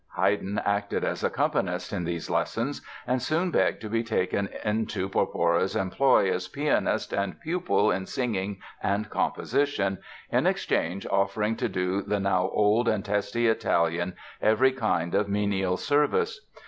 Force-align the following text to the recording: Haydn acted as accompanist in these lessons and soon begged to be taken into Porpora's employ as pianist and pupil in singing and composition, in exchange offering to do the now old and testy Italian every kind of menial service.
Haydn 0.15 0.57
acted 0.65 1.03
as 1.03 1.23
accompanist 1.23 1.93
in 1.93 2.03
these 2.05 2.27
lessons 2.27 2.81
and 3.05 3.21
soon 3.21 3.51
begged 3.51 3.81
to 3.81 3.87
be 3.87 4.03
taken 4.03 4.49
into 4.65 5.07
Porpora's 5.07 5.75
employ 5.75 6.33
as 6.33 6.47
pianist 6.47 7.13
and 7.13 7.39
pupil 7.39 7.91
in 7.91 8.07
singing 8.07 8.59
and 8.81 9.11
composition, 9.11 9.99
in 10.31 10.47
exchange 10.47 11.05
offering 11.05 11.55
to 11.57 11.69
do 11.69 12.01
the 12.01 12.19
now 12.19 12.49
old 12.51 12.87
and 12.87 13.05
testy 13.05 13.45
Italian 13.47 14.15
every 14.41 14.71
kind 14.71 15.13
of 15.13 15.29
menial 15.29 15.77
service. 15.77 16.47